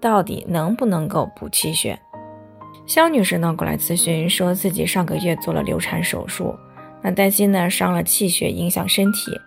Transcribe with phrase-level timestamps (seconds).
[0.00, 1.98] 到底能不能够补气血？
[2.86, 6.54] 肖女士呢过来咨询，说自己上个月做了流产手术，
[7.02, 9.38] 那担心呢伤了气血，影响身体。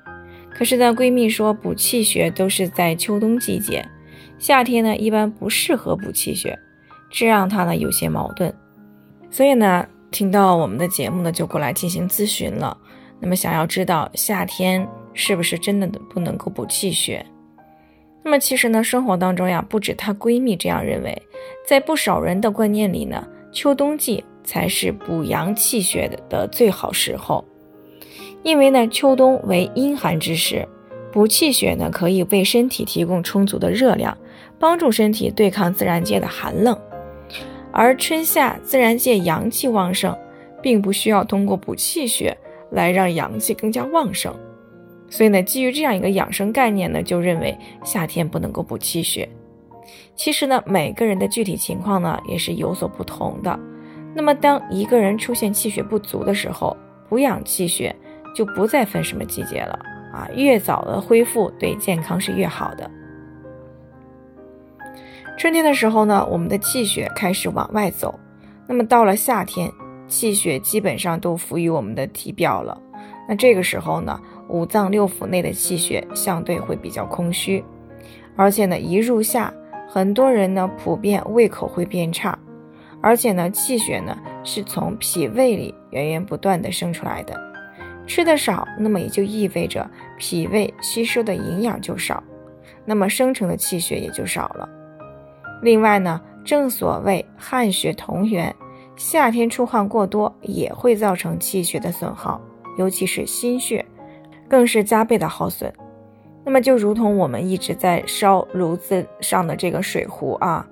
[0.54, 3.84] 可是呢，闺蜜说补气血都是在秋冬季节，
[4.38, 6.60] 夏天呢一般不适合补气血，
[7.10, 8.54] 这让她呢有些矛盾。
[9.30, 12.78] 所以呢，听到我们的节目呢，就过来进行咨询了。
[13.20, 17.26] 那么想要知道夏天是不是真的不能够补气血？
[18.24, 21.22] 那么其实呢，生活当中呀，不止她闺蜜这样认为，
[21.66, 27.44] 在不少人的观念里呢，秋冬季才是补阳气血的的最好时候。
[28.44, 30.68] 因为呢，秋冬为阴寒之时，
[31.12, 34.18] 补气血呢，可以为身体提供充足的热量，
[34.60, 36.80] 帮助身体对抗自然界的寒冷。
[37.72, 40.16] 而春夏自然界阳气旺盛，
[40.62, 42.38] 并不需要通过补气血
[42.70, 44.36] 来让阳气更加旺盛。
[45.12, 49.30] 所以呢，基于这样一个养生概念呢，就认为夏天不能够补气血。
[50.16, 53.60] 其实呢，每个人的具体情况呢，也是有所不同的。
[54.16, 56.76] 那么，当一个人出现气血不足的时候，
[57.08, 57.96] 补养气血。
[58.34, 59.78] 就不再分什么季节了
[60.14, 60.26] 啊！
[60.34, 62.90] 越早的恢复对健康是越好的。
[65.38, 68.18] 春天的时候呢，我们的气血开始往外走，
[68.66, 69.70] 那么到了夏天，
[70.08, 72.82] 气血基本上都浮于我们的体表了。
[73.32, 77.64] 那这个时候呢，五脏六腑内的气血相对会比较空虚，
[78.36, 79.54] 而且呢，一入夏，
[79.88, 82.38] 很多人呢普遍胃口会变差，
[83.02, 87.34] 而且呢，气血呢是从脾胃里源源不断的生出来的。
[88.06, 92.22] 吃的少，那么也就意味着脾胃吸收的营养就少，
[92.84, 94.68] 那么生成的气血也就少了。
[95.62, 98.54] 另外呢，正所谓汗血同源，
[98.98, 102.42] 夏天出汗过多也会造成气血的损耗，
[102.78, 103.86] 尤其是心血，
[104.48, 105.72] 更是加倍的耗损。
[106.44, 110.68] 那么就如同我们一直在烧炉子上的这个水壶啊，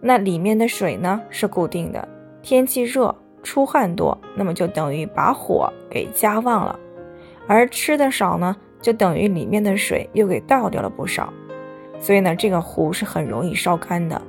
[0.00, 2.08] 那里面的水呢是固定的，
[2.42, 3.14] 天气热。
[3.42, 6.76] 出汗多，那么就等于把火给加旺了；
[7.46, 11.32] 而吃的少呢，就等于里面的水又给倒掉了不少。
[12.00, 14.20] 所以呢，这个壶是很容易烧干的。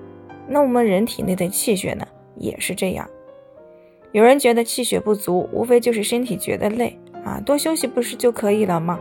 [0.48, 3.10] 那我们人体内的气血呢，也是这样。
[4.12, 9.00] 有人觉得气血不足，无非就是身体觉得累啊，多休息不是就可以了吗？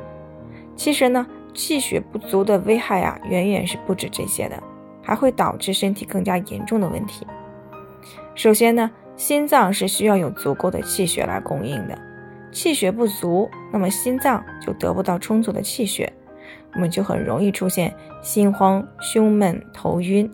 [0.74, 4.62] 其实呢，气血不足的危害啊，远远是不止这些的，
[5.02, 7.26] 还会导致身体更加严重的问题。
[8.34, 8.90] 首先呢。
[9.16, 11.98] 心脏是需要有足够的气血来供应的，
[12.52, 16.12] 气血不足，那么心脏就得不到充足的气血，
[16.74, 20.30] 我们就很容易出现心慌、胸闷、头晕。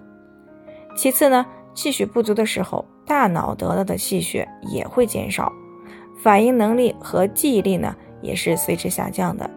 [0.97, 5.53] 其次呢，气血不足的时候，大脑得到的气血也会减少，
[6.19, 9.49] 反应能力和记忆力呢也是随之下降的。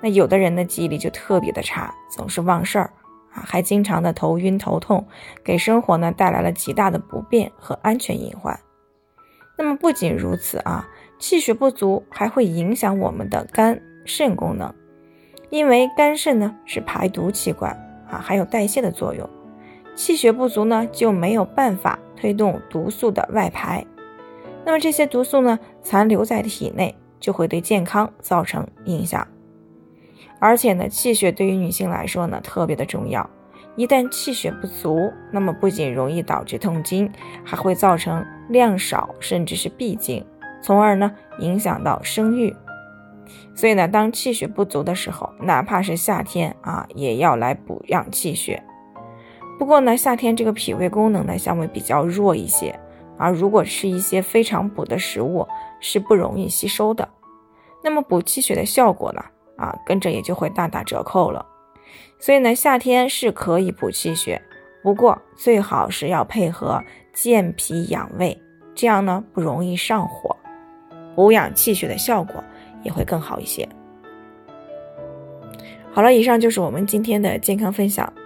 [0.00, 2.90] 那有的人的记忆力就特别的差，总是忘事儿
[3.32, 3.42] 啊。
[3.46, 5.06] 还经常的头晕头痛，
[5.42, 8.58] 给生活呢带来了极大的不便和安全隐患。
[9.58, 10.86] 那么不仅如此啊，
[11.18, 14.72] 气血不足还会影响我们的肝肾功能，
[15.48, 17.72] 因为肝肾呢是排毒器官
[18.10, 19.28] 啊，还有代谢的作用。
[19.96, 23.84] 气血不足呢就没有办法推动毒素的外排，
[24.64, 29.26] 那么这些毒素呢残留在体内，就会对健康造成影响。
[30.38, 33.28] 而且呢，气血对于女性来说呢特别的重要。
[33.74, 37.10] 一旦气血不足，那么不仅容易导致痛经，
[37.42, 40.24] 还会造成量少甚至是闭经，
[40.62, 42.54] 从而呢影响到生育。
[43.54, 48.62] 所以呢，当气血不足的时候，哪怕是夏天啊，也要来补养气血。
[49.58, 52.78] 不过呢，夏天这个脾胃功能呢相对比较弱一些
[53.16, 55.46] 啊，如果吃一些非常补的食物，
[55.80, 57.08] 是不容易吸收的。
[57.82, 59.24] 那么补气血的效果呢？
[59.56, 61.44] 啊，跟着也就会大打折扣了。
[62.18, 64.40] 所以呢，夏天是可以补气血，
[64.82, 66.82] 不过最好是要配合
[67.14, 68.38] 健脾养胃，
[68.74, 70.36] 这样呢不容易上火，
[71.14, 72.44] 补养气血的效果
[72.82, 73.66] 也会更好一些。
[75.92, 78.12] 好了，以上就是我们今天的健康分享。